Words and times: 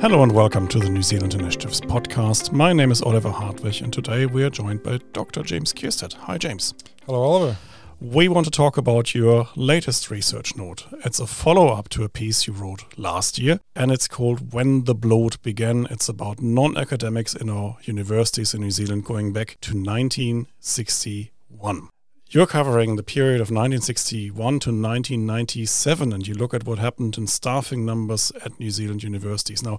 Hello 0.00 0.22
and 0.22 0.30
welcome 0.30 0.68
to 0.68 0.78
the 0.78 0.88
New 0.88 1.02
Zealand 1.02 1.34
Initiatives 1.34 1.80
podcast. 1.80 2.52
My 2.52 2.72
name 2.72 2.92
is 2.92 3.02
Oliver 3.02 3.30
Hartwich, 3.30 3.80
and 3.80 3.92
today 3.92 4.26
we 4.26 4.44
are 4.44 4.50
joined 4.50 4.84
by 4.84 5.00
Dr. 5.12 5.42
James 5.42 5.72
Kierstead. 5.72 6.12
Hi, 6.12 6.38
James. 6.38 6.72
Hello, 7.04 7.20
Oliver. 7.20 7.56
We 8.00 8.28
want 8.28 8.44
to 8.44 8.50
talk 8.52 8.76
about 8.76 9.12
your 9.12 9.48
latest 9.56 10.08
research 10.08 10.54
note. 10.54 10.86
It's 11.04 11.18
a 11.18 11.26
follow 11.26 11.66
up 11.66 11.88
to 11.88 12.04
a 12.04 12.08
piece 12.08 12.46
you 12.46 12.52
wrote 12.52 12.84
last 12.96 13.40
year, 13.40 13.58
and 13.74 13.90
it's 13.90 14.06
called 14.06 14.52
When 14.52 14.84
the 14.84 14.94
Bloat 14.94 15.42
Began. 15.42 15.88
It's 15.90 16.08
about 16.08 16.40
non 16.40 16.76
academics 16.76 17.34
in 17.34 17.50
our 17.50 17.76
universities 17.82 18.54
in 18.54 18.60
New 18.60 18.70
Zealand 18.70 19.04
going 19.04 19.32
back 19.32 19.58
to 19.62 19.72
1961. 19.72 21.88
You're 22.30 22.46
covering 22.46 22.96
the 22.96 23.02
period 23.02 23.40
of 23.40 23.48
1961 23.48 24.34
to 24.36 24.68
1997, 24.68 26.12
and 26.12 26.28
you 26.28 26.34
look 26.34 26.52
at 26.52 26.66
what 26.66 26.78
happened 26.78 27.16
in 27.16 27.26
staffing 27.26 27.86
numbers 27.86 28.30
at 28.44 28.60
New 28.60 28.70
Zealand 28.70 29.02
universities. 29.02 29.62
Now, 29.62 29.78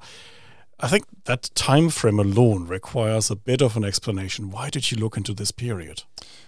I 0.79 0.87
think 0.87 1.05
that 1.25 1.51
time 1.53 1.89
frame 1.89 2.17
alone 2.17 2.65
requires 2.65 3.29
a 3.29 3.35
bit 3.35 3.61
of 3.61 3.77
an 3.77 3.83
explanation. 3.83 4.49
Why 4.49 4.71
did 4.71 4.89
you 4.89 4.97
look 4.97 5.15
into 5.15 5.31
this 5.31 5.51
period? 5.51 6.01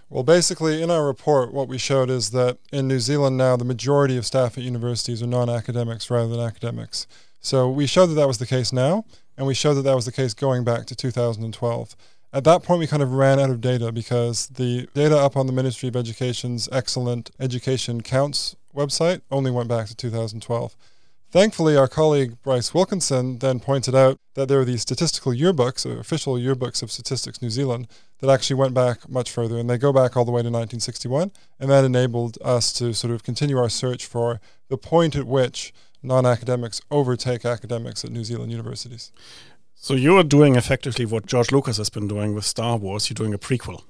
Well, 0.10 0.24
basically, 0.24 0.82
in 0.82 0.90
our 0.90 1.06
report, 1.06 1.54
what 1.54 1.68
we 1.68 1.78
showed 1.78 2.10
is 2.10 2.32
that 2.32 2.58
in 2.72 2.88
New 2.88 3.00
Zealand 3.00 3.38
now, 3.38 3.56
the 3.56 3.64
majority 3.64 4.18
of 4.18 4.26
staff 4.26 4.58
at 4.58 4.64
universities 4.64 5.22
are 5.22 5.28
non 5.28 5.52
academics 5.52 6.10
rather 6.10 6.30
than 6.30 6.40
academics. 6.40 7.06
So 7.42 7.70
we 7.70 7.86
showed 7.86 8.08
that 8.08 8.16
that 8.16 8.28
was 8.28 8.40
the 8.40 8.48
case 8.48 8.74
now, 8.74 9.06
and 9.38 9.46
we 9.46 9.54
showed 9.54 9.76
that 9.76 9.84
that 9.84 9.96
was 9.96 10.06
the 10.06 10.12
case 10.12 10.34
going 10.34 10.64
back 10.64 10.88
to 10.88 10.96
2012. 10.96 11.96
At 12.34 12.46
that 12.46 12.64
point, 12.64 12.80
we 12.80 12.88
kind 12.88 13.04
of 13.04 13.12
ran 13.12 13.40
out 13.40 13.50
of 13.50 13.60
data 13.60 13.92
because 13.92 14.48
the 14.48 14.88
data 14.94 15.18
up 15.18 15.36
on 15.36 15.48
the 15.48 15.54
Ministry 15.54 15.90
of 15.90 15.98
Education's 15.98 16.70
excellent 16.72 17.30
education 17.42 18.02
counts 18.02 18.56
website 18.74 19.22
only 19.30 19.52
went 19.52 19.68
back 19.68 19.88
to 19.88 19.96
2012. 19.96 20.78
Thankfully, 21.30 21.76
our 21.76 21.90
colleague 21.90 22.42
Bryce 22.42 22.74
Wilkinson 22.74 23.40
then 23.40 23.60
pointed 23.60 23.96
out 23.96 24.18
that 24.36 24.48
there 24.48 24.62
are 24.62 24.66
these 24.66 24.82
statistical 24.82 25.34
yearbooks, 25.34 25.86
official 26.00 26.36
yearbooks 26.36 26.82
of 26.82 26.92
Statistics 26.92 27.42
New 27.42 27.50
Zealand, 27.50 27.88
that 28.20 28.30
actually 28.30 28.58
went 28.58 28.74
back 28.74 29.10
much 29.10 29.30
further, 29.30 29.58
and 29.58 29.70
they 29.70 29.78
go 29.78 29.92
back 29.92 30.16
all 30.16 30.26
the 30.26 30.32
way 30.32 30.42
to 30.42 30.50
1961, 30.50 31.32
and 31.60 31.70
that 31.70 31.84
enabled 31.84 32.38
us 32.44 32.72
to 32.74 32.94
sort 32.94 33.14
of 33.14 33.24
continue 33.24 33.58
our 33.58 33.70
search 33.70 34.06
for 34.06 34.40
the 34.70 34.78
point 34.78 35.16
at 35.16 35.26
which 35.26 35.74
non-academics 36.04 36.82
overtake 36.90 37.46
academics 37.46 38.04
at 38.04 38.12
New 38.12 38.24
Zealand 38.24 38.52
universities. 38.52 39.12
So 39.84 39.96
you're 39.96 40.22
doing 40.22 40.56
effectively 40.56 41.06
what 41.06 41.26
George 41.26 41.52
Lucas 41.52 41.78
has 41.78 41.90
been 41.90 42.08
doing 42.08 42.36
with 42.36 42.46
Star 42.46 42.78
Wars. 42.78 43.10
You're 43.10 43.16
doing 43.16 43.34
a 43.34 43.40
prequel. 43.40 43.82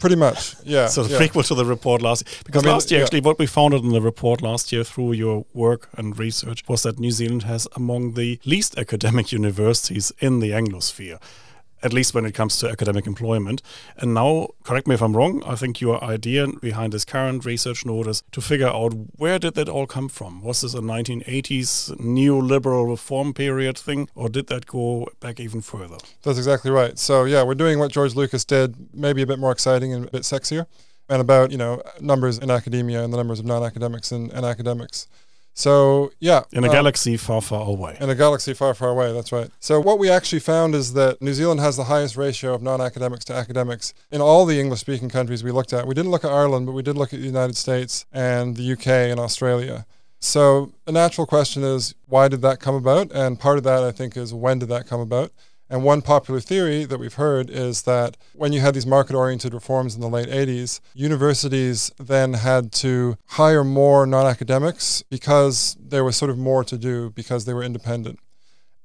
Pretty 0.00 0.16
much, 0.16 0.56
yeah. 0.64 0.88
so 0.88 1.04
the 1.04 1.14
yeah. 1.14 1.20
prequel 1.20 1.46
to 1.46 1.54
the 1.54 1.64
report 1.64 2.02
last 2.02 2.26
year. 2.26 2.40
Because 2.44 2.64
I 2.64 2.66
mean, 2.66 2.74
last 2.74 2.90
year, 2.90 2.98
yeah. 2.98 3.04
actually, 3.04 3.20
what 3.20 3.38
we 3.38 3.46
found 3.46 3.72
in 3.72 3.90
the 3.90 4.02
report 4.02 4.42
last 4.42 4.72
year 4.72 4.82
through 4.82 5.12
your 5.12 5.46
work 5.54 5.88
and 5.96 6.18
research 6.18 6.68
was 6.68 6.82
that 6.82 6.98
New 6.98 7.12
Zealand 7.12 7.44
has 7.44 7.66
among 7.76 8.14
the 8.14 8.40
least 8.44 8.76
academic 8.76 9.32
universities 9.40 10.12
in 10.18 10.40
the 10.40 10.50
Anglosphere 10.50 11.18
at 11.82 11.92
least 11.92 12.14
when 12.14 12.24
it 12.24 12.32
comes 12.32 12.58
to 12.58 12.68
academic 12.68 13.06
employment. 13.06 13.62
And 13.98 14.14
now, 14.14 14.48
correct 14.64 14.86
me 14.86 14.94
if 14.94 15.02
I'm 15.02 15.16
wrong, 15.16 15.42
I 15.44 15.54
think 15.54 15.80
your 15.80 16.02
idea 16.02 16.46
behind 16.60 16.92
this 16.92 17.04
current 17.04 17.44
research 17.44 17.84
note 17.84 18.06
is 18.06 18.22
to 18.32 18.40
figure 18.40 18.68
out 18.68 18.92
where 19.16 19.38
did 19.38 19.54
that 19.54 19.68
all 19.68 19.86
come 19.86 20.08
from? 20.08 20.42
Was 20.42 20.62
this 20.62 20.74
a 20.74 20.80
1980s 20.80 21.96
neoliberal 21.98 22.88
reform 22.88 23.34
period 23.34 23.78
thing, 23.78 24.08
or 24.14 24.28
did 24.28 24.46
that 24.48 24.66
go 24.66 25.08
back 25.20 25.40
even 25.40 25.60
further? 25.60 25.98
That's 26.22 26.38
exactly 26.38 26.70
right. 26.70 26.98
So 26.98 27.24
yeah, 27.24 27.42
we're 27.42 27.54
doing 27.54 27.78
what 27.78 27.92
George 27.92 28.14
Lucas 28.14 28.44
did, 28.44 28.94
maybe 28.94 29.22
a 29.22 29.26
bit 29.26 29.38
more 29.38 29.52
exciting 29.52 29.92
and 29.92 30.06
a 30.06 30.10
bit 30.10 30.22
sexier, 30.22 30.66
and 31.08 31.20
about 31.20 31.50
you 31.50 31.58
know 31.58 31.82
numbers 32.00 32.38
in 32.38 32.50
academia 32.50 33.02
and 33.02 33.12
the 33.12 33.16
numbers 33.16 33.38
of 33.38 33.46
non-academics 33.46 34.12
and, 34.12 34.32
and 34.32 34.44
academics. 34.44 35.06
So 35.56 36.12
yeah, 36.20 36.42
in 36.52 36.64
a 36.64 36.68
uh, 36.68 36.70
galaxy 36.72 37.16
far, 37.16 37.40
far 37.40 37.66
away. 37.66 37.96
In 37.98 38.10
a 38.10 38.14
galaxy 38.14 38.52
far, 38.52 38.74
far 38.74 38.90
away. 38.90 39.10
That's 39.14 39.32
right. 39.32 39.50
So 39.58 39.80
what 39.80 39.98
we 39.98 40.10
actually 40.10 40.40
found 40.40 40.74
is 40.74 40.92
that 40.92 41.22
New 41.22 41.32
Zealand 41.32 41.60
has 41.60 41.78
the 41.78 41.84
highest 41.84 42.14
ratio 42.18 42.52
of 42.52 42.60
non-academics 42.60 43.24
to 43.24 43.32
academics 43.32 43.94
in 44.10 44.20
all 44.20 44.44
the 44.44 44.60
English-speaking 44.60 45.08
countries 45.08 45.42
we 45.42 45.50
looked 45.50 45.72
at. 45.72 45.86
We 45.86 45.94
didn't 45.94 46.10
look 46.10 46.26
at 46.26 46.30
Ireland, 46.30 46.66
but 46.66 46.72
we 46.72 46.82
did 46.82 46.98
look 46.98 47.14
at 47.14 47.20
the 47.20 47.26
United 47.26 47.56
States 47.56 48.04
and 48.12 48.54
the 48.54 48.72
UK 48.72 48.86
and 48.86 49.18
Australia. 49.18 49.86
So 50.20 50.72
the 50.84 50.92
natural 50.92 51.26
question 51.26 51.62
is, 51.62 51.94
why 52.06 52.28
did 52.28 52.42
that 52.42 52.60
come 52.60 52.74
about? 52.74 53.10
And 53.12 53.40
part 53.40 53.56
of 53.56 53.64
that, 53.64 53.82
I 53.82 53.92
think, 53.92 54.14
is 54.14 54.34
when 54.34 54.58
did 54.58 54.68
that 54.68 54.86
come 54.86 55.00
about? 55.00 55.32
And 55.68 55.82
one 55.82 56.00
popular 56.00 56.40
theory 56.40 56.84
that 56.84 56.98
we've 56.98 57.14
heard 57.14 57.50
is 57.50 57.82
that 57.82 58.16
when 58.34 58.52
you 58.52 58.60
had 58.60 58.74
these 58.74 58.86
market 58.86 59.16
oriented 59.16 59.52
reforms 59.52 59.94
in 59.94 60.00
the 60.00 60.08
late 60.08 60.28
80s, 60.28 60.80
universities 60.94 61.90
then 61.98 62.34
had 62.34 62.72
to 62.74 63.18
hire 63.26 63.64
more 63.64 64.06
non 64.06 64.26
academics 64.26 65.02
because 65.10 65.76
there 65.80 66.04
was 66.04 66.16
sort 66.16 66.30
of 66.30 66.38
more 66.38 66.62
to 66.64 66.78
do 66.78 67.10
because 67.10 67.44
they 67.44 67.54
were 67.54 67.64
independent. 67.64 68.20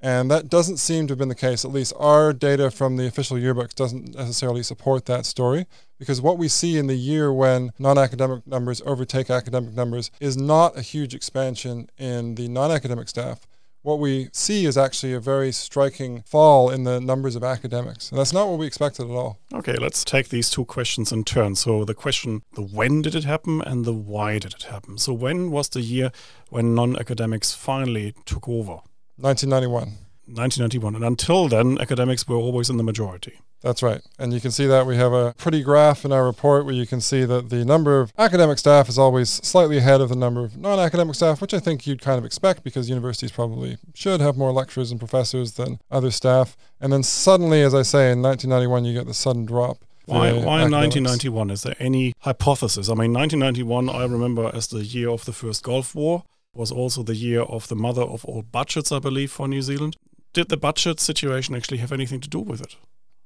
And 0.04 0.28
that 0.32 0.48
doesn't 0.48 0.78
seem 0.78 1.06
to 1.06 1.12
have 1.12 1.18
been 1.18 1.28
the 1.28 1.36
case. 1.36 1.64
At 1.64 1.70
least 1.70 1.92
our 1.96 2.32
data 2.32 2.72
from 2.72 2.96
the 2.96 3.06
official 3.06 3.36
yearbooks 3.36 3.76
doesn't 3.76 4.16
necessarily 4.16 4.64
support 4.64 5.06
that 5.06 5.24
story 5.24 5.66
because 6.00 6.20
what 6.20 6.38
we 6.38 6.48
see 6.48 6.76
in 6.76 6.88
the 6.88 6.96
year 6.96 7.32
when 7.32 7.70
non 7.78 7.96
academic 7.96 8.44
numbers 8.44 8.82
overtake 8.84 9.30
academic 9.30 9.74
numbers 9.74 10.10
is 10.18 10.36
not 10.36 10.76
a 10.76 10.82
huge 10.82 11.14
expansion 11.14 11.88
in 11.96 12.34
the 12.34 12.48
non 12.48 12.72
academic 12.72 13.08
staff 13.08 13.46
what 13.82 13.98
we 13.98 14.28
see 14.32 14.64
is 14.64 14.78
actually 14.78 15.12
a 15.12 15.20
very 15.20 15.52
striking 15.52 16.22
fall 16.22 16.70
in 16.70 16.84
the 16.84 17.00
numbers 17.00 17.36
of 17.36 17.44
academics. 17.44 18.10
And 18.10 18.18
that's 18.18 18.32
not 18.32 18.48
what 18.48 18.58
we 18.58 18.66
expected 18.66 19.04
at 19.04 19.10
all. 19.10 19.38
Okay, 19.52 19.74
let's 19.74 20.04
take 20.04 20.28
these 20.28 20.48
two 20.48 20.64
questions 20.64 21.12
in 21.12 21.24
turn. 21.24 21.56
So 21.56 21.84
the 21.84 21.94
question, 21.94 22.42
the 22.54 22.62
when 22.62 23.02
did 23.02 23.14
it 23.14 23.24
happen 23.24 23.60
and 23.62 23.84
the 23.84 23.92
why 23.92 24.38
did 24.38 24.54
it 24.54 24.64
happen? 24.64 24.98
So 24.98 25.12
when 25.12 25.50
was 25.50 25.68
the 25.68 25.80
year 25.80 26.12
when 26.48 26.74
non-academics 26.74 27.52
finally 27.52 28.14
took 28.24 28.48
over? 28.48 28.80
1991. 29.16 29.98
1991. 30.26 30.94
And 30.94 31.04
until 31.04 31.48
then, 31.48 31.78
academics 31.80 32.26
were 32.26 32.36
always 32.36 32.70
in 32.70 32.76
the 32.76 32.82
majority. 32.82 33.38
That's 33.62 33.82
right. 33.82 34.00
And 34.18 34.32
you 34.32 34.40
can 34.40 34.50
see 34.50 34.66
that 34.66 34.86
we 34.86 34.96
have 34.96 35.12
a 35.12 35.34
pretty 35.38 35.62
graph 35.62 36.04
in 36.04 36.12
our 36.12 36.24
report 36.24 36.64
where 36.64 36.74
you 36.74 36.86
can 36.86 37.00
see 37.00 37.24
that 37.24 37.48
the 37.48 37.64
number 37.64 38.00
of 38.00 38.12
academic 38.18 38.58
staff 38.58 38.88
is 38.88 38.98
always 38.98 39.30
slightly 39.30 39.78
ahead 39.78 40.00
of 40.00 40.08
the 40.08 40.16
number 40.16 40.44
of 40.44 40.56
non 40.56 40.80
academic 40.80 41.14
staff, 41.14 41.40
which 41.40 41.54
I 41.54 41.60
think 41.60 41.86
you'd 41.86 42.02
kind 42.02 42.18
of 42.18 42.24
expect 42.24 42.64
because 42.64 42.90
universities 42.90 43.30
probably 43.30 43.78
should 43.94 44.20
have 44.20 44.36
more 44.36 44.52
lecturers 44.52 44.90
and 44.90 44.98
professors 44.98 45.52
than 45.52 45.78
other 45.90 46.10
staff. 46.10 46.56
And 46.80 46.92
then 46.92 47.04
suddenly, 47.04 47.62
as 47.62 47.74
I 47.74 47.82
say, 47.82 48.10
in 48.10 48.20
1991, 48.20 48.84
you 48.84 48.94
get 48.94 49.06
the 49.06 49.14
sudden 49.14 49.46
drop. 49.46 49.78
Why, 50.06 50.32
why 50.32 50.62
1991? 50.62 51.50
Is 51.50 51.62
there 51.62 51.76
any 51.78 52.14
hypothesis? 52.20 52.88
I 52.88 52.94
mean, 52.94 53.12
1991, 53.12 53.88
I 53.88 54.02
remember 54.02 54.50
as 54.52 54.66
the 54.66 54.84
year 54.84 55.10
of 55.10 55.24
the 55.24 55.32
first 55.32 55.62
Gulf 55.62 55.94
War, 55.94 56.24
was 56.54 56.72
also 56.72 57.02
the 57.02 57.14
year 57.14 57.42
of 57.42 57.68
the 57.68 57.76
mother 57.76 58.02
of 58.02 58.24
all 58.24 58.42
budgets, 58.42 58.92
I 58.92 58.98
believe, 58.98 59.30
for 59.30 59.48
New 59.48 59.62
Zealand. 59.62 59.96
Did 60.32 60.48
the 60.48 60.56
budget 60.56 60.98
situation 60.98 61.54
actually 61.54 61.78
have 61.78 61.92
anything 61.92 62.20
to 62.20 62.28
do 62.28 62.38
with 62.38 62.60
it? 62.62 62.76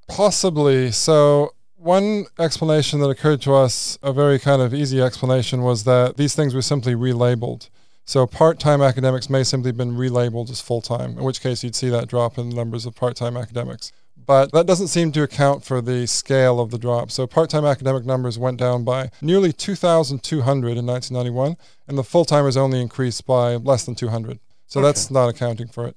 Possibly. 0.08 0.90
So, 0.92 1.52
one 1.76 2.26
explanation 2.38 3.00
that 3.00 3.08
occurred 3.08 3.42
to 3.42 3.54
us, 3.54 3.98
a 4.02 4.12
very 4.12 4.38
kind 4.38 4.62
of 4.62 4.74
easy 4.74 5.00
explanation, 5.00 5.62
was 5.62 5.84
that 5.84 6.16
these 6.16 6.34
things 6.34 6.54
were 6.54 6.62
simply 6.62 6.94
relabeled. 6.94 7.68
So, 8.04 8.26
part 8.26 8.58
time 8.58 8.82
academics 8.82 9.30
may 9.30 9.44
simply 9.44 9.68
have 9.68 9.76
been 9.76 9.96
relabeled 9.96 10.50
as 10.50 10.60
full 10.60 10.80
time, 10.80 11.18
in 11.18 11.24
which 11.24 11.40
case 11.40 11.62
you'd 11.62 11.74
see 11.74 11.88
that 11.90 12.08
drop 12.08 12.38
in 12.38 12.50
the 12.50 12.56
numbers 12.56 12.86
of 12.86 12.94
part 12.94 13.16
time 13.16 13.36
academics. 13.36 13.92
But 14.16 14.50
that 14.52 14.66
doesn't 14.66 14.88
seem 14.88 15.12
to 15.12 15.22
account 15.22 15.64
for 15.64 15.80
the 15.80 16.06
scale 16.06 16.58
of 16.58 16.70
the 16.70 16.78
drop. 16.78 17.12
So, 17.12 17.26
part 17.26 17.50
time 17.50 17.64
academic 17.64 18.04
numbers 18.04 18.38
went 18.38 18.58
down 18.58 18.84
by 18.84 19.10
nearly 19.20 19.52
2,200 19.52 20.76
in 20.76 20.86
1991, 20.86 21.56
and 21.86 21.98
the 21.98 22.04
full 22.04 22.24
timers 22.24 22.56
only 22.56 22.80
increased 22.80 23.26
by 23.26 23.56
less 23.56 23.84
than 23.84 23.94
200. 23.94 24.40
So, 24.66 24.80
okay. 24.80 24.86
that's 24.86 25.10
not 25.10 25.28
accounting 25.28 25.68
for 25.68 25.86
it. 25.86 25.96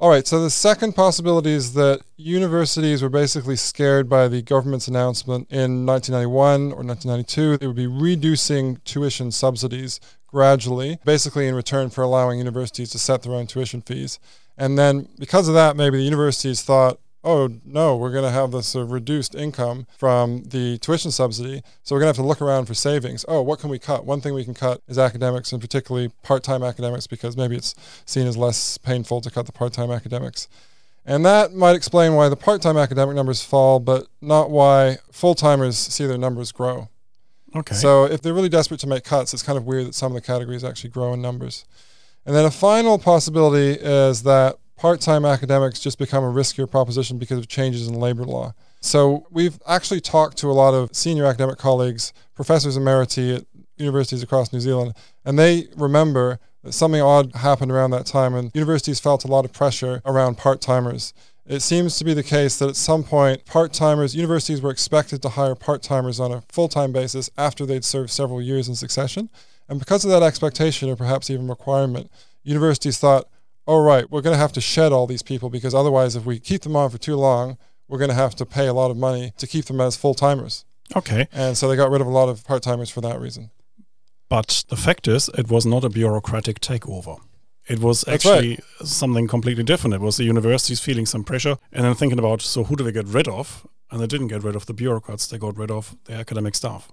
All 0.00 0.10
right, 0.10 0.24
so 0.24 0.40
the 0.40 0.48
second 0.48 0.94
possibility 0.94 1.50
is 1.50 1.72
that 1.72 2.02
universities 2.16 3.02
were 3.02 3.08
basically 3.08 3.56
scared 3.56 4.08
by 4.08 4.28
the 4.28 4.42
government's 4.42 4.86
announcement 4.86 5.48
in 5.50 5.84
1991 5.84 6.70
or 6.70 6.84
1992. 6.84 7.56
They 7.56 7.66
would 7.66 7.74
be 7.74 7.88
reducing 7.88 8.76
tuition 8.84 9.32
subsidies 9.32 9.98
gradually, 10.28 11.00
basically 11.04 11.48
in 11.48 11.56
return 11.56 11.90
for 11.90 12.02
allowing 12.02 12.38
universities 12.38 12.90
to 12.90 12.98
set 13.00 13.22
their 13.22 13.32
own 13.32 13.48
tuition 13.48 13.80
fees. 13.80 14.20
And 14.56 14.78
then 14.78 15.08
because 15.18 15.48
of 15.48 15.54
that, 15.54 15.76
maybe 15.76 15.98
the 15.98 16.04
universities 16.04 16.62
thought, 16.62 17.00
oh 17.24 17.48
no, 17.64 17.96
we're 17.96 18.12
going 18.12 18.24
to 18.24 18.30
have 18.30 18.52
this 18.52 18.74
of 18.74 18.90
reduced 18.90 19.34
income 19.34 19.86
from 19.96 20.44
the 20.44 20.78
tuition 20.78 21.10
subsidy. 21.10 21.62
So 21.82 21.94
we're 21.94 22.00
going 22.00 22.12
to 22.12 22.18
have 22.18 22.24
to 22.24 22.28
look 22.28 22.40
around 22.40 22.66
for 22.66 22.74
savings. 22.74 23.24
Oh, 23.28 23.42
what 23.42 23.58
can 23.58 23.70
we 23.70 23.78
cut? 23.78 24.04
One 24.04 24.20
thing 24.20 24.34
we 24.34 24.44
can 24.44 24.54
cut 24.54 24.80
is 24.88 24.98
academics, 24.98 25.52
and 25.52 25.60
particularly 25.60 26.10
part 26.22 26.42
time 26.42 26.62
academics, 26.62 27.06
because 27.06 27.36
maybe 27.36 27.56
it's 27.56 27.74
seen 28.04 28.26
as 28.26 28.36
less 28.36 28.78
painful 28.78 29.20
to 29.20 29.30
cut 29.30 29.46
the 29.46 29.52
part 29.52 29.72
time 29.72 29.90
academics. 29.90 30.48
And 31.04 31.24
that 31.24 31.54
might 31.54 31.74
explain 31.74 32.14
why 32.14 32.28
the 32.28 32.36
part 32.36 32.60
time 32.60 32.76
academic 32.76 33.16
numbers 33.16 33.42
fall, 33.42 33.80
but 33.80 34.06
not 34.20 34.50
why 34.50 34.98
full 35.10 35.34
timers 35.34 35.76
see 35.76 36.06
their 36.06 36.18
numbers 36.18 36.52
grow. 36.52 36.88
Okay. 37.56 37.74
So 37.74 38.04
if 38.04 38.20
they're 38.20 38.34
really 38.34 38.50
desperate 38.50 38.80
to 38.80 38.86
make 38.86 39.04
cuts, 39.04 39.32
it's 39.32 39.42
kind 39.42 39.56
of 39.56 39.64
weird 39.64 39.86
that 39.86 39.94
some 39.94 40.12
of 40.12 40.14
the 40.14 40.26
categories 40.26 40.64
actually 40.64 40.90
grow 40.90 41.14
in 41.14 41.22
numbers. 41.22 41.64
And 42.26 42.36
then 42.36 42.44
a 42.44 42.50
final 42.50 42.98
possibility 42.98 43.80
is 43.80 44.22
that 44.24 44.58
part 44.78 45.00
time 45.00 45.24
academics 45.24 45.80
just 45.80 45.98
become 45.98 46.24
a 46.24 46.32
riskier 46.32 46.70
proposition 46.70 47.18
because 47.18 47.38
of 47.38 47.48
changes 47.48 47.88
in 47.88 47.94
labor 47.94 48.24
law. 48.24 48.54
So 48.80 49.26
we've 49.30 49.58
actually 49.66 50.00
talked 50.00 50.38
to 50.38 50.50
a 50.50 50.52
lot 50.52 50.72
of 50.72 50.94
senior 50.94 51.26
academic 51.26 51.58
colleagues, 51.58 52.12
professors 52.34 52.78
emeriti 52.78 53.36
at 53.36 53.44
universities 53.76 54.22
across 54.22 54.52
New 54.52 54.60
Zealand, 54.60 54.94
and 55.24 55.38
they 55.38 55.66
remember 55.76 56.38
that 56.62 56.72
something 56.72 57.00
odd 57.00 57.34
happened 57.34 57.72
around 57.72 57.90
that 57.90 58.06
time, 58.06 58.34
and 58.34 58.50
universities 58.54 59.00
felt 59.00 59.24
a 59.24 59.28
lot 59.28 59.44
of 59.44 59.52
pressure 59.52 60.00
around 60.04 60.38
part 60.38 60.60
timers. 60.60 61.12
It 61.46 61.60
seems 61.60 61.96
to 61.98 62.04
be 62.04 62.14
the 62.14 62.22
case 62.22 62.58
that 62.58 62.68
at 62.68 62.76
some 62.76 63.02
point, 63.02 63.46
part 63.46 63.72
timers, 63.72 64.14
universities 64.14 64.60
were 64.60 64.70
expected 64.70 65.22
to 65.22 65.30
hire 65.30 65.54
part 65.54 65.82
timers 65.82 66.20
on 66.20 66.30
a 66.30 66.42
full 66.48 66.68
time 66.68 66.92
basis 66.92 67.30
after 67.38 67.64
they'd 67.64 67.84
served 67.84 68.10
several 68.10 68.42
years 68.42 68.68
in 68.68 68.74
succession. 68.74 69.30
And 69.68 69.78
because 69.78 70.04
of 70.04 70.10
that 70.10 70.22
expectation, 70.22 70.90
or 70.90 70.96
perhaps 70.96 71.30
even 71.30 71.48
requirement, 71.48 72.10
universities 72.42 72.98
thought, 72.98 73.28
oh, 73.68 73.80
right, 73.80 74.10
we're 74.10 74.22
going 74.22 74.34
to 74.34 74.40
have 74.40 74.52
to 74.54 74.60
shed 74.60 74.92
all 74.92 75.06
these 75.06 75.22
people 75.22 75.50
because 75.50 75.74
otherwise, 75.74 76.16
if 76.16 76.24
we 76.24 76.40
keep 76.40 76.62
them 76.62 76.74
on 76.74 76.90
for 76.90 76.98
too 76.98 77.16
long, 77.16 77.58
we're 77.86 77.98
going 77.98 78.10
to 78.10 78.14
have 78.14 78.34
to 78.36 78.46
pay 78.46 78.66
a 78.66 78.72
lot 78.72 78.90
of 78.90 78.96
money 78.96 79.32
to 79.36 79.46
keep 79.46 79.66
them 79.66 79.80
as 79.80 79.96
full 79.96 80.14
timers. 80.14 80.64
Okay. 80.96 81.28
And 81.32 81.56
so 81.56 81.68
they 81.68 81.76
got 81.76 81.90
rid 81.90 82.00
of 82.00 82.06
a 82.06 82.10
lot 82.10 82.28
of 82.30 82.44
part 82.44 82.62
timers 82.62 82.90
for 82.90 83.02
that 83.02 83.20
reason. 83.20 83.50
But 84.30 84.64
the 84.68 84.76
fact 84.76 85.06
is, 85.06 85.30
it 85.36 85.50
was 85.50 85.66
not 85.66 85.84
a 85.84 85.90
bureaucratic 85.90 86.60
takeover. 86.60 87.18
It 87.66 87.80
was 87.80 88.08
actually 88.08 88.48
right. 88.48 88.64
something 88.84 89.28
completely 89.28 89.64
different. 89.64 89.94
It 89.94 90.00
was 90.00 90.16
the 90.16 90.24
universities 90.24 90.80
feeling 90.80 91.04
some 91.04 91.22
pressure 91.22 91.58
and 91.70 91.84
then 91.84 91.94
thinking 91.94 92.18
about 92.18 92.40
so 92.40 92.64
who 92.64 92.76
do 92.76 92.84
they 92.84 92.92
get 92.92 93.06
rid 93.06 93.28
of? 93.28 93.66
And 93.90 94.00
they 94.00 94.06
didn't 94.06 94.28
get 94.28 94.42
rid 94.42 94.56
of 94.56 94.66
the 94.66 94.74
bureaucrats, 94.74 95.26
they 95.26 95.38
got 95.38 95.56
rid 95.56 95.70
of 95.70 95.96
the 96.04 96.14
academic 96.14 96.54
staff. 96.54 96.90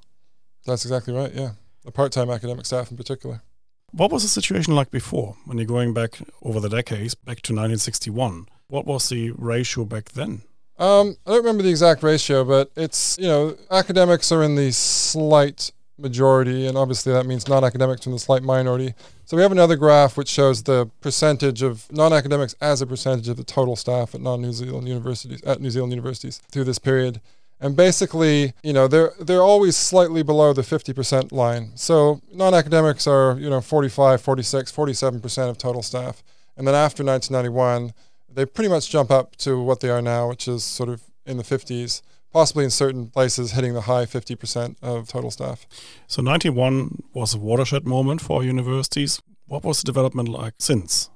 That's 0.65 0.83
exactly 0.83 1.13
right, 1.13 1.33
yeah. 1.33 1.51
The 1.83 1.91
part 1.91 2.11
time 2.11 2.29
academic 2.29 2.65
staff 2.65 2.91
in 2.91 2.97
particular. 2.97 3.41
What 3.91 4.11
was 4.11 4.23
the 4.23 4.29
situation 4.29 4.75
like 4.75 4.91
before 4.91 5.37
when 5.45 5.57
you're 5.57 5.65
going 5.65 5.93
back 5.93 6.19
over 6.41 6.59
the 6.59 6.69
decades, 6.69 7.15
back 7.15 7.37
to 7.43 7.53
1961? 7.53 8.47
What 8.67 8.85
was 8.85 9.07
the 9.09 9.31
ratio 9.31 9.85
back 9.85 10.11
then? 10.11 10.41
Um, 10.77 11.15
I 11.25 11.31
don't 11.31 11.37
remember 11.37 11.63
the 11.63 11.69
exact 11.69 12.03
ratio, 12.03 12.43
but 12.43 12.71
it's, 12.75 13.17
you 13.17 13.27
know, 13.27 13.55
academics 13.71 14.31
are 14.31 14.43
in 14.43 14.55
the 14.55 14.71
slight 14.71 15.71
majority, 15.97 16.67
and 16.67 16.77
obviously 16.77 17.13
that 17.13 17.25
means 17.25 17.47
non 17.47 17.63
academics 17.63 18.05
in 18.05 18.11
the 18.11 18.19
slight 18.19 18.43
minority. 18.43 18.93
So 19.23 19.37
we 19.37 19.43
have 19.43 19.51
another 19.51 19.75
graph 19.75 20.17
which 20.17 20.27
shows 20.27 20.63
the 20.63 20.89
percentage 21.01 21.61
of 21.61 21.89
non 21.91 22.11
academics 22.11 22.53
as 22.59 22.81
a 22.81 22.87
percentage 22.87 23.29
of 23.29 23.37
the 23.37 23.43
total 23.43 23.75
staff 23.75 24.13
at 24.13 24.21
non 24.21 24.41
New 24.41 24.51
Zealand 24.51 24.87
universities 24.87 25.41
at 25.43 25.61
New 25.61 25.69
Zealand 25.69 25.93
universities 25.93 26.41
through 26.51 26.65
this 26.65 26.79
period. 26.79 27.21
And 27.59 27.75
basically, 27.75 28.53
you 28.63 28.73
know, 28.73 28.87
they're 28.87 29.13
they're 29.19 29.41
always 29.41 29.77
slightly 29.77 30.23
below 30.23 30.53
the 30.53 30.61
50% 30.61 31.31
line. 31.31 31.71
So 31.75 32.21
non-academics 32.33 33.07
are, 33.07 33.37
you 33.39 33.49
know, 33.49 33.61
45, 33.61 34.21
46, 34.21 34.71
47% 34.71 35.49
of 35.49 35.57
total 35.57 35.81
staff. 35.81 36.23
And 36.57 36.67
then 36.67 36.75
after 36.75 37.03
1991, 37.03 37.93
they 38.29 38.45
pretty 38.45 38.69
much 38.69 38.89
jump 38.89 39.11
up 39.11 39.35
to 39.37 39.61
what 39.61 39.79
they 39.79 39.89
are 39.89 40.01
now, 40.01 40.29
which 40.29 40.47
is 40.47 40.63
sort 40.63 40.89
of 40.89 41.03
in 41.25 41.37
the 41.37 41.43
50s, 41.43 42.01
possibly 42.31 42.65
in 42.65 42.69
certain 42.69 43.07
places 43.07 43.53
hitting 43.53 43.73
the 43.73 43.81
high 43.81 44.05
50% 44.05 44.75
of 44.81 45.07
total 45.07 45.31
staff. 45.31 45.65
So 46.07 46.21
91 46.21 47.03
was 47.13 47.33
a 47.33 47.39
watershed 47.39 47.87
moment 47.87 48.21
for 48.21 48.43
universities. 48.43 49.21
What 49.47 49.63
was 49.63 49.81
the 49.81 49.85
development 49.85 50.29
like 50.29 50.55
since? 50.59 51.09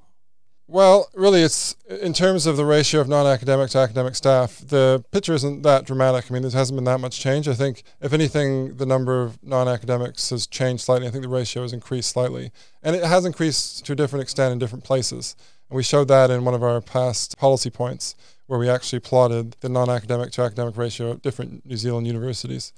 Well, 0.71 1.09
really, 1.15 1.41
it's 1.41 1.75
in 1.89 2.13
terms 2.13 2.45
of 2.45 2.55
the 2.55 2.63
ratio 2.63 3.01
of 3.01 3.07
non-academic 3.07 3.71
to 3.71 3.79
academic 3.79 4.13
staff. 4.13 4.59
The 4.59 5.03
picture 5.09 5.33
isn't 5.33 5.63
that 5.63 5.83
dramatic. 5.83 6.29
I 6.29 6.33
mean, 6.33 6.43
there 6.43 6.51
hasn't 6.51 6.77
been 6.77 6.83
that 6.83 6.99
much 6.99 7.19
change. 7.19 7.47
I 7.47 7.55
think, 7.55 7.81
if 8.01 8.13
anything, 8.13 8.77
the 8.77 8.85
number 8.85 9.23
of 9.23 9.41
non-academics 9.41 10.29
has 10.29 10.45
changed 10.45 10.83
slightly. 10.83 11.07
I 11.07 11.09
think 11.09 11.23
the 11.23 11.27
ratio 11.27 11.63
has 11.63 11.73
increased 11.73 12.11
slightly, 12.11 12.51
and 12.83 12.95
it 12.95 13.03
has 13.03 13.25
increased 13.25 13.83
to 13.87 13.93
a 13.93 13.95
different 13.95 14.21
extent 14.21 14.51
in 14.51 14.59
different 14.59 14.83
places. 14.83 15.35
And 15.71 15.75
we 15.75 15.81
showed 15.81 16.07
that 16.09 16.29
in 16.29 16.45
one 16.45 16.53
of 16.53 16.61
our 16.61 16.81
past 16.81 17.39
policy 17.39 17.71
points, 17.71 18.13
where 18.45 18.59
we 18.59 18.69
actually 18.69 18.99
plotted 18.99 19.55
the 19.61 19.69
non-academic 19.69 20.31
to 20.33 20.43
academic 20.43 20.77
ratio 20.77 21.13
at 21.13 21.23
different 21.23 21.65
New 21.65 21.77
Zealand 21.77 22.05
universities. 22.05 22.73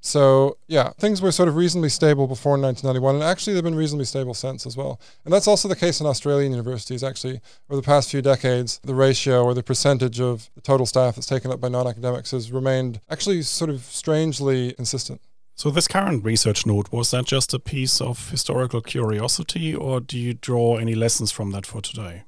So 0.00 0.58
yeah, 0.68 0.90
things 0.98 1.20
were 1.20 1.32
sort 1.32 1.48
of 1.48 1.56
reasonably 1.56 1.88
stable 1.88 2.26
before 2.26 2.52
1991, 2.52 3.16
and 3.16 3.24
actually 3.24 3.54
they've 3.54 3.64
been 3.64 3.74
reasonably 3.74 4.04
stable 4.04 4.34
since 4.34 4.66
as 4.66 4.76
well. 4.76 5.00
And 5.24 5.32
that's 5.32 5.48
also 5.48 5.66
the 5.68 5.76
case 5.76 6.00
in 6.00 6.06
Australian 6.06 6.52
universities. 6.52 7.02
Actually, 7.02 7.40
over 7.68 7.80
the 7.80 7.86
past 7.86 8.10
few 8.10 8.22
decades, 8.22 8.80
the 8.84 8.94
ratio 8.94 9.42
or 9.44 9.54
the 9.54 9.62
percentage 9.62 10.20
of 10.20 10.48
the 10.54 10.60
total 10.60 10.86
staff 10.86 11.16
that's 11.16 11.26
taken 11.26 11.50
up 11.50 11.60
by 11.60 11.68
non-academics 11.68 12.30
has 12.30 12.52
remained 12.52 13.00
actually 13.10 13.42
sort 13.42 13.70
of 13.70 13.82
strangely 13.82 14.72
consistent. 14.74 15.20
So 15.56 15.70
this 15.70 15.88
current 15.88 16.22
research 16.22 16.66
note 16.66 16.92
was 16.92 17.10
that 17.12 17.24
just 17.24 17.54
a 17.54 17.58
piece 17.58 18.00
of 18.02 18.30
historical 18.30 18.82
curiosity, 18.82 19.74
or 19.74 20.00
do 20.00 20.18
you 20.18 20.34
draw 20.34 20.76
any 20.76 20.94
lessons 20.94 21.32
from 21.32 21.50
that 21.52 21.64
for 21.64 21.80
today? 21.80 22.25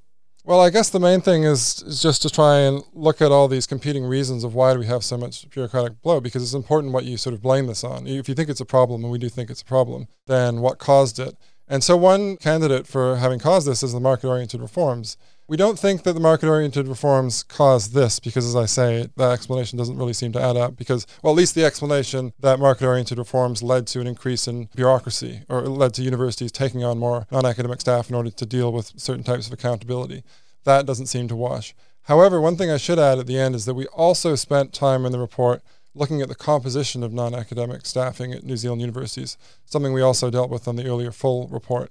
Well, 0.48 0.62
I 0.62 0.70
guess 0.70 0.88
the 0.88 0.98
main 0.98 1.20
thing 1.20 1.44
is, 1.44 1.82
is 1.82 2.00
just 2.00 2.22
to 2.22 2.30
try 2.30 2.60
and 2.60 2.82
look 2.94 3.20
at 3.20 3.30
all 3.30 3.48
these 3.48 3.66
competing 3.66 4.06
reasons 4.06 4.44
of 4.44 4.54
why 4.54 4.72
do 4.72 4.78
we 4.78 4.86
have 4.86 5.04
so 5.04 5.18
much 5.18 5.46
bureaucratic 5.50 6.00
blow, 6.00 6.22
because 6.22 6.42
it's 6.42 6.54
important 6.54 6.94
what 6.94 7.04
you 7.04 7.18
sort 7.18 7.34
of 7.34 7.42
blame 7.42 7.66
this 7.66 7.84
on. 7.84 8.06
If 8.06 8.30
you 8.30 8.34
think 8.34 8.48
it's 8.48 8.62
a 8.62 8.64
problem, 8.64 9.02
and 9.02 9.12
we 9.12 9.18
do 9.18 9.28
think 9.28 9.50
it's 9.50 9.60
a 9.60 9.66
problem, 9.66 10.06
then 10.26 10.62
what 10.62 10.78
caused 10.78 11.18
it? 11.18 11.36
And 11.68 11.84
so 11.84 11.96
one 11.96 12.36
candidate 12.38 12.86
for 12.86 13.16
having 13.16 13.38
caused 13.38 13.68
this 13.68 13.82
is 13.82 13.92
the 13.92 14.00
market-oriented 14.00 14.60
reforms. 14.60 15.18
We 15.46 15.56
don't 15.56 15.78
think 15.78 16.02
that 16.02 16.14
the 16.14 16.20
market-oriented 16.20 16.88
reforms 16.88 17.42
caused 17.42 17.92
this 17.92 18.20
because, 18.20 18.46
as 18.46 18.56
I 18.56 18.66
say, 18.66 19.08
that 19.16 19.32
explanation 19.32 19.78
doesn't 19.78 19.96
really 19.96 20.12
seem 20.12 20.32
to 20.32 20.40
add 20.40 20.56
up. 20.56 20.76
Because, 20.76 21.06
well, 21.22 21.32
at 21.32 21.36
least 21.36 21.54
the 21.54 21.64
explanation 21.64 22.32
that 22.40 22.58
market-oriented 22.58 23.18
reforms 23.18 23.62
led 23.62 23.86
to 23.88 24.00
an 24.00 24.06
increase 24.06 24.48
in 24.48 24.68
bureaucracy 24.74 25.42
or 25.48 25.62
led 25.62 25.94
to 25.94 26.02
universities 26.02 26.52
taking 26.52 26.84
on 26.84 26.98
more 26.98 27.26
non-academic 27.30 27.80
staff 27.80 28.08
in 28.08 28.14
order 28.14 28.30
to 28.30 28.46
deal 28.46 28.72
with 28.72 28.98
certain 28.98 29.24
types 29.24 29.46
of 29.46 29.52
accountability. 29.52 30.22
That 30.64 30.86
doesn't 30.86 31.06
seem 31.06 31.28
to 31.28 31.36
wash. 31.36 31.74
However, 32.02 32.40
one 32.40 32.56
thing 32.56 32.70
I 32.70 32.78
should 32.78 32.98
add 32.98 33.18
at 33.18 33.26
the 33.26 33.38
end 33.38 33.54
is 33.54 33.66
that 33.66 33.74
we 33.74 33.86
also 33.88 34.34
spent 34.34 34.72
time 34.72 35.04
in 35.04 35.12
the 35.12 35.18
report 35.18 35.62
looking 35.98 36.22
at 36.22 36.28
the 36.28 36.34
composition 36.34 37.02
of 37.02 37.12
non-academic 37.12 37.86
staffing 37.86 38.32
at 38.32 38.44
New 38.44 38.56
Zealand 38.56 38.80
universities, 38.80 39.36
something 39.64 39.92
we 39.92 40.02
also 40.02 40.30
dealt 40.30 40.50
with 40.50 40.68
on 40.68 40.76
the 40.76 40.86
earlier 40.86 41.12
full 41.12 41.48
report. 41.48 41.90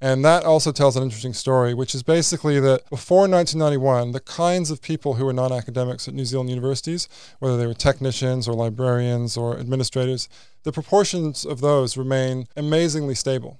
And 0.00 0.24
that 0.24 0.44
also 0.44 0.70
tells 0.70 0.96
an 0.96 1.02
interesting 1.02 1.34
story, 1.34 1.74
which 1.74 1.94
is 1.94 2.04
basically 2.04 2.60
that 2.60 2.88
before 2.88 3.28
1991, 3.28 4.12
the 4.12 4.20
kinds 4.20 4.70
of 4.70 4.80
people 4.80 5.14
who 5.14 5.24
were 5.24 5.32
non 5.32 5.52
academics 5.52 6.06
at 6.06 6.14
New 6.14 6.24
Zealand 6.24 6.50
universities, 6.50 7.08
whether 7.40 7.56
they 7.56 7.66
were 7.66 7.74
technicians 7.74 8.46
or 8.46 8.54
librarians 8.54 9.36
or 9.36 9.58
administrators, 9.58 10.28
the 10.62 10.70
proportions 10.70 11.44
of 11.44 11.60
those 11.60 11.96
remain 11.96 12.46
amazingly 12.56 13.16
stable. 13.16 13.58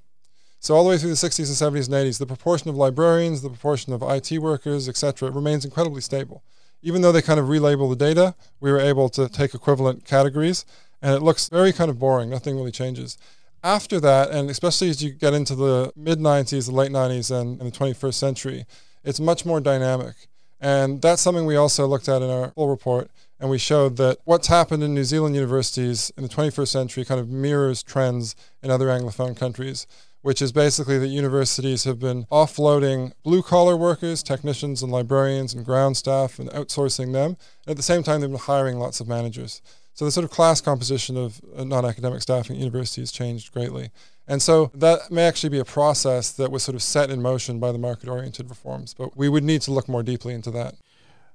So 0.60 0.74
all 0.74 0.84
the 0.84 0.90
way 0.90 0.98
through 0.98 1.10
the 1.10 1.14
60s 1.14 1.62
and 1.62 1.76
70s 1.76 1.86
and 1.86 1.94
80s, 1.94 2.18
the 2.18 2.26
proportion 2.26 2.68
of 2.68 2.76
librarians, 2.76 3.42
the 3.42 3.48
proportion 3.48 3.92
of 3.92 4.02
IT 4.02 4.38
workers, 4.38 4.88
etc., 4.88 5.30
remains 5.30 5.64
incredibly 5.64 6.00
stable. 6.00 6.42
Even 6.82 7.02
though 7.02 7.12
they 7.12 7.22
kind 7.22 7.40
of 7.40 7.46
relabel 7.46 7.90
the 7.90 7.96
data, 7.96 8.34
we 8.60 8.70
were 8.70 8.80
able 8.80 9.08
to 9.10 9.28
take 9.28 9.54
equivalent 9.54 10.04
categories, 10.04 10.64
and 11.02 11.14
it 11.14 11.22
looks 11.22 11.48
very 11.48 11.72
kind 11.72 11.90
of 11.90 11.98
boring. 11.98 12.30
Nothing 12.30 12.56
really 12.56 12.72
changes 12.72 13.18
after 13.62 13.98
that, 14.00 14.30
and 14.30 14.50
especially 14.50 14.88
as 14.88 15.02
you 15.02 15.10
get 15.10 15.34
into 15.34 15.54
the 15.54 15.92
mid 15.96 16.18
90s, 16.18 16.66
the 16.66 16.72
late 16.72 16.90
90s, 16.90 17.30
and, 17.30 17.60
and 17.60 17.72
the 17.72 17.76
21st 17.76 18.14
century, 18.14 18.66
it's 19.04 19.20
much 19.20 19.44
more 19.44 19.60
dynamic. 19.60 20.14
And 20.60 21.00
that's 21.00 21.22
something 21.22 21.46
we 21.46 21.56
also 21.56 21.86
looked 21.86 22.08
at 22.08 22.22
in 22.22 22.30
our 22.30 22.50
full 22.50 22.68
report. 22.68 23.10
And 23.40 23.48
we 23.48 23.58
showed 23.58 23.96
that 23.98 24.18
what's 24.24 24.48
happened 24.48 24.82
in 24.82 24.94
New 24.94 25.04
Zealand 25.04 25.36
universities 25.36 26.10
in 26.16 26.24
the 26.24 26.28
21st 26.28 26.68
century 26.68 27.04
kind 27.04 27.20
of 27.20 27.28
mirrors 27.28 27.84
trends 27.84 28.34
in 28.62 28.70
other 28.70 28.86
Anglophone 28.86 29.36
countries, 29.36 29.86
which 30.28 30.42
is 30.42 30.52
basically 30.52 30.98
that 30.98 31.06
universities 31.06 31.84
have 31.84 31.98
been 31.98 32.26
offloading 32.26 33.12
blue 33.22 33.42
collar 33.42 33.74
workers, 33.74 34.22
technicians 34.22 34.82
and 34.82 34.92
librarians 34.92 35.54
and 35.54 35.64
ground 35.64 35.96
staff, 35.96 36.38
and 36.38 36.50
outsourcing 36.50 37.14
them. 37.14 37.38
At 37.66 37.78
the 37.78 37.82
same 37.82 38.02
time, 38.02 38.20
they've 38.20 38.28
been 38.28 38.38
hiring 38.38 38.78
lots 38.78 39.00
of 39.00 39.08
managers. 39.08 39.62
So 39.94 40.04
the 40.04 40.10
sort 40.10 40.24
of 40.24 40.30
class 40.30 40.60
composition 40.60 41.16
of 41.16 41.40
uh, 41.56 41.64
non-academic 41.64 42.20
staffing 42.20 42.56
at 42.56 42.60
universities 42.60 43.10
changed 43.10 43.54
greatly. 43.54 43.88
And 44.26 44.42
so 44.42 44.70
that 44.74 45.10
may 45.10 45.26
actually 45.26 45.48
be 45.48 45.60
a 45.60 45.64
process 45.64 46.30
that 46.32 46.52
was 46.52 46.62
sort 46.62 46.74
of 46.74 46.82
set 46.82 47.08
in 47.08 47.22
motion 47.22 47.58
by 47.58 47.72
the 47.72 47.78
market-oriented 47.78 48.50
reforms, 48.50 48.92
but 48.92 49.16
we 49.16 49.30
would 49.30 49.44
need 49.44 49.62
to 49.62 49.70
look 49.70 49.88
more 49.88 50.02
deeply 50.02 50.34
into 50.34 50.50
that. 50.50 50.74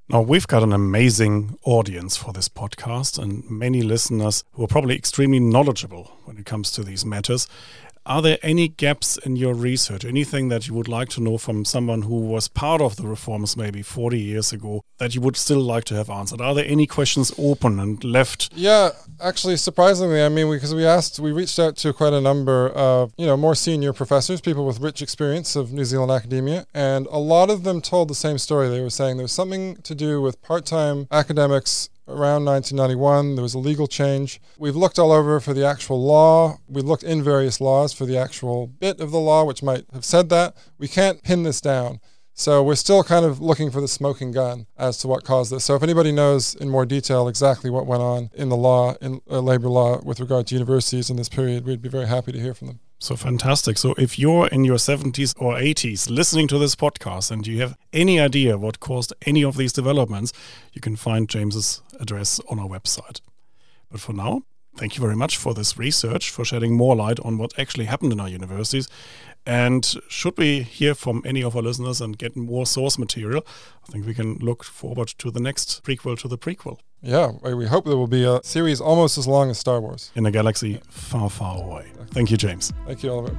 Now, 0.08 0.22
we've 0.22 0.46
got 0.46 0.64
an 0.64 0.74
amazing 0.74 1.58
audience 1.64 2.16
for 2.16 2.32
this 2.32 2.50
podcast 2.50 3.18
and 3.18 3.50
many 3.50 3.82
listeners 3.82 4.44
who 4.52 4.66
are 4.66 4.68
probably 4.68 4.96
extremely 4.96 5.40
knowledgeable 5.40 6.12
when 6.26 6.38
it 6.38 6.46
comes 6.46 6.72
to 6.74 6.84
these 6.84 7.06
matters. 7.06 7.48
Are 8.06 8.22
there 8.22 8.38
any 8.44 8.68
gaps 8.68 9.18
in 9.18 9.38
your 9.38 9.54
research? 9.54 10.04
Anything 10.04 10.50
that 10.50 10.68
you 10.68 10.74
would 10.74 10.90
like 10.90 11.08
to 11.10 11.22
know 11.22 11.38
from 11.38 11.64
someone 11.64 12.02
who 12.02 12.20
was 12.20 12.50
part 12.50 12.82
of 12.82 12.98
the 12.98 13.08
reforms 13.08 13.56
maybe 13.56 13.82
40 13.82 14.20
years 14.20 14.52
ago 14.52 14.84
that 14.98 15.16
you 15.16 15.22
would 15.22 15.38
still 15.38 15.62
like 15.62 15.86
to 15.86 15.96
have 15.96 16.10
answered? 16.10 16.42
Are 16.42 16.54
there 16.54 16.66
any 16.68 16.86
questions 16.86 17.32
open 17.38 17.80
and 17.80 18.04
left? 18.04 18.50
Yeah, 18.54 18.90
actually, 19.22 19.56
surprisingly, 19.56 20.22
I 20.22 20.28
mean, 20.28 20.52
because 20.52 20.76
we, 20.76 20.86
asked, 20.86 21.18
we 21.20 21.32
reached 21.32 21.60
out 21.60 21.78
to 21.78 21.94
quite 21.94 22.12
a 22.12 22.20
number 22.20 22.70
of, 22.72 23.14
you 23.18 23.26
know, 23.26 23.38
more 23.38 23.56
senior 23.56 23.94
professors, 23.94 24.42
people 24.42 24.66
with 24.66 24.82
rich 24.82 25.02
experience 25.02 25.56
of 25.56 25.72
New 25.72 25.86
Zealand 25.86 26.12
academia, 26.12 26.66
and 26.74 27.08
a 27.08 27.20
lot 27.20 27.50
of 27.50 27.64
them 27.64 27.80
told 27.80 28.10
the 28.10 28.16
same 28.16 28.38
story. 28.38 28.68
They 28.68 28.82
were 28.82 28.90
saying 28.90 29.16
there 29.16 29.24
was 29.24 29.32
something 29.32 29.78
to 29.78 29.96
do 29.96 30.22
with 30.22 30.42
part 30.42 30.66
time 30.66 31.08
academics 31.10 31.90
around 32.08 32.46
1991. 32.46 33.36
There 33.36 33.44
was 33.44 33.54
a 33.54 33.60
legal 33.60 33.88
change. 33.88 34.42
We've 34.58 34.76
looked 34.76 35.00
all 35.00 35.12
over 35.12 35.40
for 35.40 35.54
the 35.54 35.66
actual 35.66 36.04
law. 36.04 36.58
We 36.68 36.82
looked 36.82 37.04
in 37.04 37.24
various 37.24 37.62
laws 37.62 37.94
for 37.94 38.06
the 38.06 38.18
actual 38.18 38.68
bit 38.68 39.00
of 39.00 39.12
the 39.12 39.20
law 39.20 39.44
which 39.44 39.64
might 39.64 39.86
have 39.94 40.06
said 40.06 40.30
that. 40.30 40.56
We 40.78 40.88
can't 40.88 41.24
pin 41.24 41.44
this 41.44 41.62
down. 41.62 42.00
So 42.36 42.64
we're 42.64 42.76
still 42.76 43.04
kind 43.04 43.26
of 43.26 43.40
looking 43.40 43.70
for 43.70 43.80
the 43.80 43.88
smoking 43.88 44.32
gun 44.32 44.66
as 44.76 44.98
to 45.00 45.08
what 45.08 45.24
caused 45.24 45.52
this. 45.52 45.66
So 45.66 45.76
if 45.76 45.84
anybody 45.84 46.12
knows 46.12 46.56
in 46.56 46.68
more 46.68 46.86
detail 46.86 47.28
exactly 47.28 47.70
what 47.70 47.86
went 47.86 48.02
on 48.02 48.32
in 48.34 48.50
the 48.50 48.58
law, 48.58 48.96
in 49.02 49.22
uh, 49.30 49.40
labor 49.40 49.70
law, 49.70 50.02
with 50.04 50.20
regard 50.20 50.48
to 50.48 50.56
universities 50.56 51.12
in 51.12 51.16
this 51.16 51.30
period, 51.30 51.66
we'd 51.66 51.82
be 51.82 51.90
very 51.90 52.08
happy 52.08 52.32
to 52.32 52.40
hear 52.40 52.56
from 52.56 52.68
them. 52.68 52.80
So 53.04 53.18
fantastic. 53.18 53.78
So 53.78 53.94
if 53.98 54.18
you're 54.18 54.48
in 54.48 54.64
your 54.64 54.78
70s 54.78 55.36
or 55.38 55.56
80s 55.56 56.10
listening 56.10 56.48
to 56.48 56.58
this 56.58 56.74
podcast 56.74 57.32
and 57.32 57.46
you 57.46 57.60
have 57.60 57.76
any 57.92 58.18
idea 58.18 58.58
what 58.58 58.80
caused 58.80 59.12
any 59.26 59.44
of 59.44 59.58
these 59.58 59.74
developments, 59.74 60.32
you 60.72 60.80
can 60.80 60.96
find 60.96 61.28
James's 61.28 61.82
address 62.00 62.40
on 62.50 62.60
our 62.60 62.68
website. 62.70 63.20
But 63.92 64.00
for 64.00 64.14
now, 64.14 64.44
thank 64.78 64.96
you 64.96 65.02
very 65.02 65.18
much 65.18 65.36
for 65.36 65.54
this 65.54 65.78
research, 65.78 66.30
for 66.30 66.46
shedding 66.46 66.78
more 66.78 66.96
light 66.96 67.20
on 67.20 67.38
what 67.38 67.60
actually 67.60 67.88
happened 67.88 68.14
in 68.14 68.22
our 68.22 68.30
universities. 68.30 68.88
And 69.46 69.86
should 70.08 70.38
we 70.38 70.62
hear 70.62 70.96
from 70.96 71.24
any 71.26 71.44
of 71.44 71.58
our 71.58 71.62
listeners 71.62 72.00
and 72.00 72.18
get 72.18 72.38
more 72.38 72.66
source 72.66 72.98
material, 72.98 73.46
I 73.86 73.92
think 73.92 74.06
we 74.06 74.14
can 74.14 74.36
look 74.36 74.64
forward 74.64 75.10
to 75.18 75.30
the 75.30 75.42
next 75.42 75.84
prequel 75.84 76.18
to 76.20 76.30
the 76.30 76.38
prequel. 76.38 76.80
Yeah, 77.04 77.32
we 77.44 77.66
hope 77.66 77.84
there 77.84 77.98
will 77.98 78.08
be 78.08 78.24
a 78.24 78.40
series 78.44 78.80
almost 78.80 79.18
as 79.18 79.28
long 79.28 79.50
as 79.50 79.60
Star 79.60 79.82
Wars. 79.82 80.10
In 80.16 80.26
a 80.26 80.32
galaxy 80.32 80.80
far, 80.88 81.30
far 81.30 81.62
away. 81.62 81.92
Thank 82.12 82.32
you, 82.32 82.38
James. 82.38 82.72
Thank 82.86 83.04
you, 83.04 83.12
Oliver. 83.12 83.38